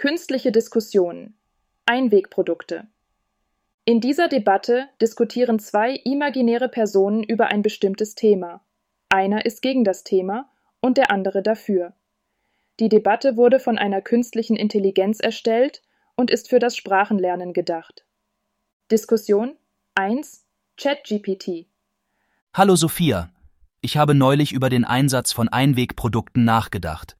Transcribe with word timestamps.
Künstliche 0.00 0.50
Diskussionen. 0.50 1.34
Einwegprodukte. 1.84 2.88
In 3.84 4.00
dieser 4.00 4.28
Debatte 4.28 4.88
diskutieren 4.98 5.58
zwei 5.58 5.94
imaginäre 5.94 6.70
Personen 6.70 7.22
über 7.22 7.48
ein 7.48 7.60
bestimmtes 7.60 8.14
Thema. 8.14 8.64
Einer 9.10 9.44
ist 9.44 9.60
gegen 9.60 9.84
das 9.84 10.02
Thema 10.02 10.48
und 10.80 10.96
der 10.96 11.10
andere 11.10 11.42
dafür. 11.42 11.92
Die 12.78 12.88
Debatte 12.88 13.36
wurde 13.36 13.60
von 13.60 13.76
einer 13.76 14.00
künstlichen 14.00 14.56
Intelligenz 14.56 15.20
erstellt 15.20 15.82
und 16.16 16.30
ist 16.30 16.48
für 16.48 16.60
das 16.60 16.78
Sprachenlernen 16.78 17.52
gedacht. 17.52 18.06
Diskussion 18.90 19.54
1 19.96 20.46
ChatGPT 20.78 21.66
Hallo 22.54 22.74
Sophia, 22.74 23.34
ich 23.82 23.98
habe 23.98 24.14
neulich 24.14 24.52
über 24.52 24.70
den 24.70 24.86
Einsatz 24.86 25.34
von 25.34 25.50
Einwegprodukten 25.50 26.42
nachgedacht. 26.42 27.18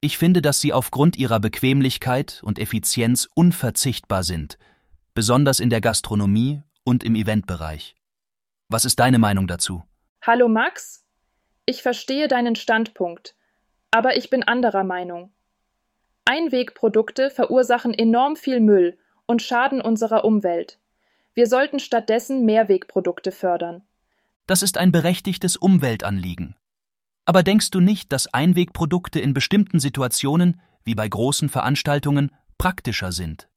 Ich 0.00 0.16
finde, 0.16 0.42
dass 0.42 0.60
sie 0.60 0.72
aufgrund 0.72 1.16
ihrer 1.16 1.40
Bequemlichkeit 1.40 2.40
und 2.44 2.60
Effizienz 2.60 3.28
unverzichtbar 3.34 4.22
sind, 4.22 4.56
besonders 5.12 5.58
in 5.58 5.70
der 5.70 5.80
Gastronomie 5.80 6.62
und 6.84 7.02
im 7.02 7.16
Eventbereich. 7.16 7.96
Was 8.68 8.84
ist 8.84 9.00
deine 9.00 9.18
Meinung 9.18 9.48
dazu? 9.48 9.82
Hallo 10.22 10.46
Max, 10.48 11.04
ich 11.66 11.82
verstehe 11.82 12.28
deinen 12.28 12.54
Standpunkt, 12.54 13.34
aber 13.90 14.16
ich 14.16 14.30
bin 14.30 14.44
anderer 14.44 14.84
Meinung. 14.84 15.32
Einwegprodukte 16.26 17.30
verursachen 17.30 17.92
enorm 17.92 18.36
viel 18.36 18.60
Müll 18.60 18.98
und 19.26 19.42
schaden 19.42 19.80
unserer 19.80 20.24
Umwelt. 20.24 20.78
Wir 21.34 21.48
sollten 21.48 21.80
stattdessen 21.80 22.44
Mehrwegprodukte 22.44 23.32
fördern. 23.32 23.82
Das 24.46 24.62
ist 24.62 24.78
ein 24.78 24.92
berechtigtes 24.92 25.56
Umweltanliegen. 25.56 26.54
Aber 27.28 27.42
denkst 27.42 27.70
du 27.72 27.80
nicht, 27.80 28.10
dass 28.10 28.32
Einwegprodukte 28.32 29.20
in 29.20 29.34
bestimmten 29.34 29.80
Situationen, 29.80 30.62
wie 30.84 30.94
bei 30.94 31.06
großen 31.06 31.50
Veranstaltungen, 31.50 32.34
praktischer 32.56 33.12
sind? 33.12 33.50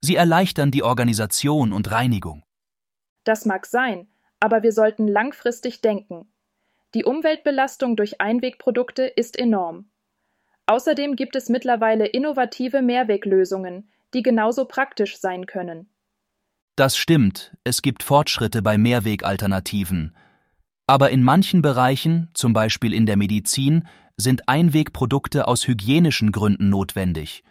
Sie 0.00 0.16
erleichtern 0.16 0.70
die 0.70 0.82
Organisation 0.82 1.74
und 1.74 1.90
Reinigung. 1.90 2.44
Das 3.24 3.44
mag 3.44 3.66
sein, 3.66 4.08
aber 4.40 4.62
wir 4.62 4.72
sollten 4.72 5.06
langfristig 5.06 5.82
denken. 5.82 6.32
Die 6.94 7.04
Umweltbelastung 7.04 7.94
durch 7.94 8.22
Einwegprodukte 8.22 9.02
ist 9.02 9.38
enorm. 9.38 9.90
Außerdem 10.64 11.14
gibt 11.14 11.36
es 11.36 11.50
mittlerweile 11.50 12.06
innovative 12.06 12.80
Mehrweglösungen, 12.80 13.90
die 14.14 14.22
genauso 14.22 14.64
praktisch 14.64 15.18
sein 15.18 15.44
können. 15.44 15.90
Das 16.74 16.96
stimmt, 16.96 17.54
es 17.64 17.82
gibt 17.82 18.02
Fortschritte 18.02 18.62
bei 18.62 18.78
Mehrwegalternativen, 18.78 20.16
aber 20.86 21.10
in 21.10 21.22
manchen 21.22 21.62
Bereichen, 21.62 22.28
zum 22.34 22.52
Beispiel 22.52 22.92
in 22.92 23.06
der 23.06 23.16
Medizin, 23.16 23.88
sind 24.16 24.48
Einwegprodukte 24.48 25.48
aus 25.48 25.66
hygienischen 25.66 26.30
Gründen 26.30 26.68
notwendig. 26.68 27.42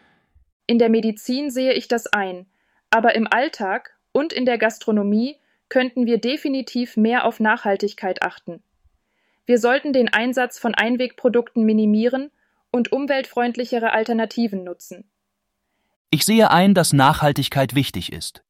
In 0.68 0.80
der 0.80 0.90
Medizin 0.90 1.52
sehe 1.52 1.74
ich 1.74 1.88
das 1.88 2.08
ein, 2.08 2.46
aber 2.90 3.16
im 3.16 3.28
Alltag 3.28 3.98
und 4.12 4.32
in 4.32 4.46
der 4.46 4.58
Gastronomie 4.58 5.38
könnten 5.68 6.06
wir 6.06 6.20
definitiv 6.20 6.96
mehr 6.96 7.26
auf 7.26 7.40
Nachhaltigkeit 7.40 8.22
achten. 8.22 8.62
Wir 9.46 9.58
sollten 9.58 9.92
den 9.92 10.08
Einsatz 10.08 10.60
von 10.60 10.74
Einwegprodukten 10.74 11.66
minimieren 11.66 12.32
und 12.72 12.92
umweltfreundlichere 12.92 13.92
Alternativen 13.92 14.64
nutzen. 14.64 15.04
Ich 16.12 16.26
sehe 16.26 16.52
ein, 16.52 16.74
dass 16.74 16.94
Nachhaltigkeit 16.94 17.76
wichtig 17.76 18.14
ist. 18.14 18.44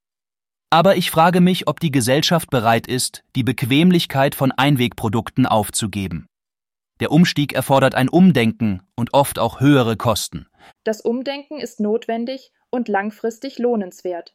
Aber 0.73 0.95
ich 0.95 1.11
frage 1.11 1.39
mich, 1.39 1.67
ob 1.67 1.79
die 1.79 1.91
Gesellschaft 1.91 2.49
bereit 2.49 2.87
ist, 2.87 3.23
die 3.35 3.43
Bequemlichkeit 3.43 4.33
von 4.33 4.51
Einwegprodukten 4.51 5.45
aufzugeben. 5.45 6.25
Der 6.99 7.11
Umstieg 7.11 7.53
erfordert 7.53 7.93
ein 7.93 8.09
Umdenken 8.09 8.81
und 8.95 9.13
oft 9.13 9.37
auch 9.37 9.59
höhere 9.59 9.97
Kosten. 9.97 10.47
Das 10.83 10.99
Umdenken 10.99 11.59
ist 11.59 11.79
notwendig 11.79 12.51
und 12.71 12.87
langfristig 12.87 13.59
lohnenswert. 13.59 14.33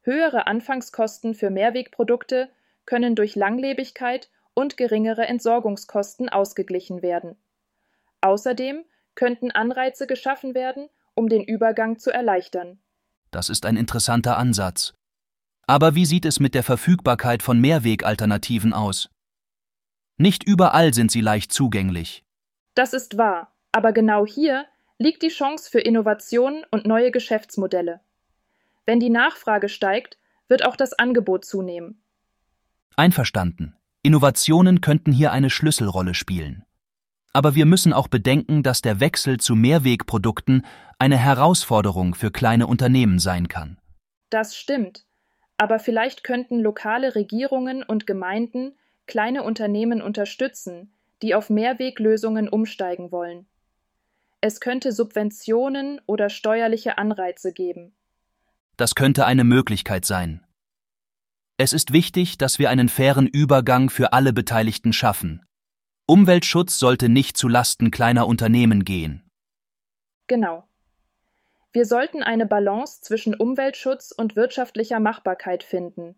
Höhere 0.00 0.46
Anfangskosten 0.46 1.34
für 1.34 1.50
Mehrwegprodukte 1.50 2.48
können 2.86 3.14
durch 3.14 3.36
Langlebigkeit 3.36 4.30
und 4.54 4.78
geringere 4.78 5.26
Entsorgungskosten 5.26 6.30
ausgeglichen 6.30 7.02
werden. 7.02 7.36
Außerdem 8.22 8.82
könnten 9.14 9.50
Anreize 9.50 10.06
geschaffen 10.06 10.54
werden, 10.54 10.88
um 11.12 11.28
den 11.28 11.44
Übergang 11.44 11.98
zu 11.98 12.10
erleichtern. 12.10 12.78
Das 13.30 13.50
ist 13.50 13.66
ein 13.66 13.76
interessanter 13.76 14.38
Ansatz. 14.38 14.94
Aber 15.70 15.94
wie 15.94 16.04
sieht 16.04 16.24
es 16.24 16.40
mit 16.40 16.56
der 16.56 16.64
Verfügbarkeit 16.64 17.44
von 17.44 17.60
Mehrwegalternativen 17.60 18.72
aus? 18.72 19.08
Nicht 20.16 20.42
überall 20.42 20.92
sind 20.92 21.12
sie 21.12 21.20
leicht 21.20 21.52
zugänglich. 21.52 22.24
Das 22.74 22.92
ist 22.92 23.18
wahr, 23.18 23.54
aber 23.70 23.92
genau 23.92 24.26
hier 24.26 24.66
liegt 24.98 25.22
die 25.22 25.28
Chance 25.28 25.70
für 25.70 25.78
Innovationen 25.78 26.64
und 26.72 26.86
neue 26.86 27.12
Geschäftsmodelle. 27.12 28.00
Wenn 28.84 28.98
die 28.98 29.10
Nachfrage 29.10 29.68
steigt, 29.68 30.18
wird 30.48 30.66
auch 30.66 30.74
das 30.74 30.92
Angebot 30.92 31.44
zunehmen. 31.44 32.02
Einverstanden. 32.96 33.76
Innovationen 34.02 34.80
könnten 34.80 35.12
hier 35.12 35.30
eine 35.30 35.50
Schlüsselrolle 35.50 36.14
spielen. 36.14 36.64
Aber 37.32 37.54
wir 37.54 37.64
müssen 37.64 37.92
auch 37.92 38.08
bedenken, 38.08 38.64
dass 38.64 38.82
der 38.82 38.98
Wechsel 38.98 39.38
zu 39.38 39.54
Mehrwegprodukten 39.54 40.66
eine 40.98 41.16
Herausforderung 41.16 42.16
für 42.16 42.32
kleine 42.32 42.66
Unternehmen 42.66 43.20
sein 43.20 43.46
kann. 43.46 43.78
Das 44.30 44.56
stimmt. 44.56 45.06
Aber 45.60 45.78
vielleicht 45.78 46.24
könnten 46.24 46.58
lokale 46.58 47.14
Regierungen 47.14 47.82
und 47.82 48.06
Gemeinden 48.06 48.78
kleine 49.06 49.42
Unternehmen 49.42 50.00
unterstützen, 50.00 50.90
die 51.20 51.34
auf 51.34 51.50
Mehrweglösungen 51.50 52.48
umsteigen 52.48 53.12
wollen. 53.12 53.44
Es 54.40 54.60
könnte 54.60 54.90
Subventionen 54.90 56.00
oder 56.06 56.30
steuerliche 56.30 56.96
Anreize 56.96 57.52
geben. 57.52 57.92
Das 58.78 58.94
könnte 58.94 59.26
eine 59.26 59.44
Möglichkeit 59.44 60.06
sein. 60.06 60.42
Es 61.58 61.74
ist 61.74 61.92
wichtig, 61.92 62.38
dass 62.38 62.58
wir 62.58 62.70
einen 62.70 62.88
fairen 62.88 63.26
Übergang 63.26 63.90
für 63.90 64.14
alle 64.14 64.32
Beteiligten 64.32 64.94
schaffen. 64.94 65.44
Umweltschutz 66.06 66.78
sollte 66.78 67.10
nicht 67.10 67.36
zu 67.36 67.48
Lasten 67.48 67.90
kleiner 67.90 68.26
Unternehmen 68.26 68.86
gehen. 68.86 69.28
Genau. 70.26 70.69
Wir 71.72 71.84
sollten 71.84 72.22
eine 72.22 72.46
Balance 72.46 73.00
zwischen 73.00 73.34
Umweltschutz 73.34 74.12
und 74.12 74.34
wirtschaftlicher 74.34 74.98
Machbarkeit 74.98 75.62
finden. 75.62 76.16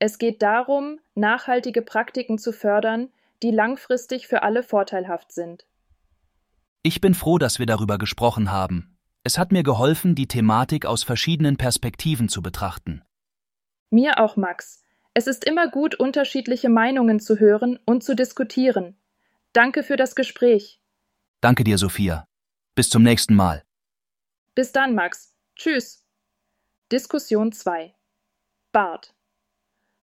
Es 0.00 0.18
geht 0.18 0.42
darum, 0.42 0.98
nachhaltige 1.14 1.82
Praktiken 1.82 2.38
zu 2.38 2.52
fördern, 2.52 3.10
die 3.42 3.50
langfristig 3.50 4.26
für 4.26 4.42
alle 4.42 4.62
vorteilhaft 4.62 5.32
sind. 5.32 5.66
Ich 6.82 7.00
bin 7.00 7.14
froh, 7.14 7.38
dass 7.38 7.58
wir 7.58 7.66
darüber 7.66 7.98
gesprochen 7.98 8.50
haben. 8.50 8.96
Es 9.22 9.38
hat 9.38 9.52
mir 9.52 9.62
geholfen, 9.62 10.14
die 10.14 10.26
Thematik 10.26 10.86
aus 10.86 11.04
verschiedenen 11.04 11.56
Perspektiven 11.56 12.28
zu 12.28 12.42
betrachten. 12.42 13.02
Mir 13.90 14.18
auch, 14.18 14.36
Max. 14.36 14.82
Es 15.12 15.26
ist 15.26 15.44
immer 15.44 15.68
gut, 15.68 15.94
unterschiedliche 15.94 16.68
Meinungen 16.68 17.20
zu 17.20 17.38
hören 17.38 17.78
und 17.84 18.02
zu 18.02 18.16
diskutieren. 18.16 18.96
Danke 19.52 19.82
für 19.82 19.96
das 19.96 20.14
Gespräch. 20.14 20.80
Danke 21.40 21.64
dir, 21.64 21.76
Sophia. 21.76 22.24
Bis 22.74 22.88
zum 22.88 23.02
nächsten 23.02 23.34
Mal. 23.34 23.62
Bis 24.54 24.72
dann, 24.72 24.94
Max. 24.94 25.34
Tschüss. 25.56 26.04
Diskussion 26.90 27.52
2. 27.52 27.94
Bart. 28.72 29.14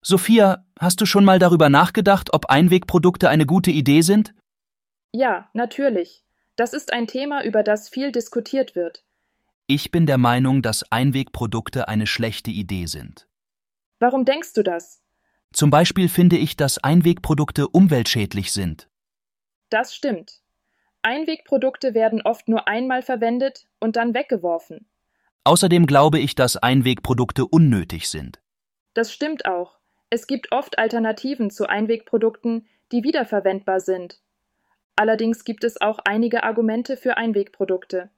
Sophia, 0.03 0.67
hast 0.79 1.01
du 1.01 1.07
schon 1.07 1.25
mal 1.25 1.39
darüber 1.39 1.71
nachgedacht, 1.71 2.35
ob 2.35 2.47
Einwegprodukte 2.47 3.31
eine 3.31 3.47
gute 3.47 3.71
Idee 3.71 4.03
sind? 4.03 4.35
Ja, 5.13 5.49
natürlich. 5.55 6.25
Das 6.57 6.75
ist 6.75 6.93
ein 6.93 7.07
Thema, 7.07 7.43
über 7.43 7.63
das 7.63 7.89
viel 7.89 8.13
diskutiert 8.13 8.75
wird. 8.75 9.03
Ich 9.67 9.91
bin 9.91 10.05
der 10.05 10.19
Meinung, 10.19 10.61
dass 10.61 10.91
Einwegprodukte 10.93 11.89
eine 11.89 12.07
schlechte 12.07 12.51
Idee 12.51 12.85
sind. 12.85 13.27
Warum 13.99 14.27
denkst 14.27 14.53
du 14.53 14.63
das? 14.63 15.01
Zum 15.55 15.71
Beispiel 15.71 16.11
finde 16.11 16.37
ich, 16.37 16.57
dass 16.57 16.79
Einwegprodukte 16.79 17.69
umweltschädlich 17.69 18.53
sind. 18.53 18.89
Das 19.71 19.95
stimmt. 19.95 20.43
Einwegprodukte 21.05 21.95
werden 21.95 22.23
oft 22.23 22.49
nur 22.49 22.67
einmal 22.67 23.03
verwendet 23.03 23.67
und 23.79 23.97
dann 23.97 24.15
weggeworfen. 24.15 24.87
Außerdem 25.45 25.87
glaube 25.87 26.19
ich, 26.19 26.35
dass 26.35 26.57
Einwegprodukte 26.57 27.45
unnötig 27.45 28.09
sind. 28.09 28.41
Das 28.95 29.13
stimmt 29.13 29.45
auch. 29.45 29.79
Es 30.09 30.27
gibt 30.27 30.53
oft 30.53 30.79
Alternativen 30.79 31.51
zu 31.51 31.69
Einwegprodukten, 31.69 32.67
die 32.93 33.03
wiederverwendbar 33.05 33.81
sind. 33.81 34.21
Allerdings 34.97 35.45
gibt 35.45 35.65
es 35.65 35.81
auch 35.81 35.99
einige 36.05 36.45
Argumente 36.45 36.97
für 36.97 37.17
Einwegprodukte. 37.17 38.11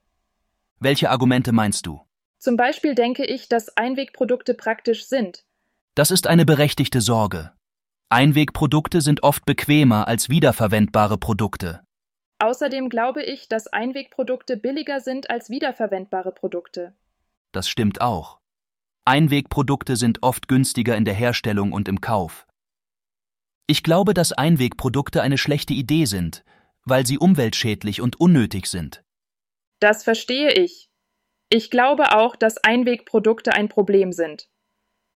Welche 0.79 1.09
Argumente 1.09 1.51
meinst 1.51 1.85
du? 1.87 2.01
Zum 2.37 2.55
Beispiel 2.55 2.93
denke 2.93 3.25
ich, 3.25 3.49
dass 3.49 3.75
Einwegprodukte 3.75 4.53
praktisch 4.53 5.07
sind. 5.07 5.43
Das 5.95 6.11
ist 6.11 6.27
eine 6.27 6.45
berechtigte 6.45 7.01
Sorge. 7.01 7.51
Einwegprodukte 8.09 9.01
sind 9.01 9.23
oft 9.23 9.43
bequemer 9.45 10.07
als 10.07 10.29
wiederverwendbare 10.29 11.17
Produkte. 11.17 11.81
Außerdem 12.39 12.89
glaube 12.89 13.23
ich, 13.23 13.49
dass 13.49 13.67
Einwegprodukte 13.67 14.57
billiger 14.57 14.99
sind 14.99 15.29
als 15.29 15.49
wiederverwendbare 15.49 16.31
Produkte. 16.31 16.93
Das 17.51 17.67
stimmt 17.67 18.01
auch. 18.01 18.39
Einwegprodukte 19.05 19.95
sind 19.95 20.21
oft 20.21 20.47
günstiger 20.47 20.95
in 20.95 21.05
der 21.05 21.13
Herstellung 21.13 21.71
und 21.71 21.87
im 21.87 22.01
Kauf. 22.01 22.45
Ich 23.65 23.81
glaube, 23.83 24.13
dass 24.13 24.33
Einwegprodukte 24.33 25.21
eine 25.21 25.37
schlechte 25.37 25.73
Idee 25.73 26.05
sind, 26.05 26.43
weil 26.85 27.05
sie 27.05 27.17
umweltschädlich 27.17 28.01
und 28.01 28.19
unnötig 28.19 28.67
sind. 28.67 29.03
Das 29.79 30.03
verstehe 30.03 30.53
ich. 30.53 30.89
Ich 31.49 31.71
glaube 31.71 32.15
auch, 32.15 32.35
dass 32.35 32.57
Einwegprodukte 32.57 33.53
ein 33.53 33.69
Problem 33.69 34.11
sind. 34.11 34.49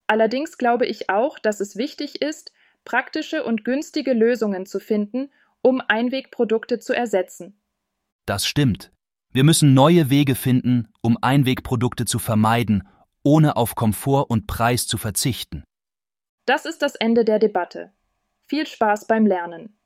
Allerdings 0.08 0.58
glaube 0.58 0.86
ich 0.86 1.10
auch, 1.10 1.40
dass 1.40 1.60
es 1.60 1.76
wichtig 1.76 2.22
ist, 2.22 2.52
praktische 2.86 3.44
und 3.44 3.66
günstige 3.66 4.14
Lösungen 4.14 4.66
zu 4.66 4.80
finden, 4.80 5.30
um 5.68 5.82
Einwegprodukte 5.86 6.80
zu 6.80 6.94
ersetzen. 6.94 7.60
Das 8.26 8.48
stimmt. 8.48 8.94
Wir 9.34 9.44
müssen 9.44 9.74
neue 9.74 10.10
Wege 10.10 10.36
finden, 10.36 10.88
um 11.02 11.18
Einwegprodukte 11.22 12.06
zu 12.06 12.20
vermeiden, 12.20 12.88
ohne 13.22 13.58
auf 13.58 13.76
Komfort 13.76 14.28
und 14.30 14.48
Preis 14.48 14.88
zu 14.88 14.98
verzichten. 14.98 15.66
Das 16.46 16.66
ist 16.66 16.82
das 16.82 16.96
Ende 16.96 17.26
der 17.26 17.40
Debatte. 17.40 17.92
Viel 18.46 18.66
Spaß 18.66 19.08
beim 19.08 19.26
Lernen. 19.26 19.77